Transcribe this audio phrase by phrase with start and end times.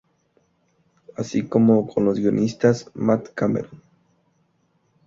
[1.15, 3.83] Así como con los guionistas Matt Cameron.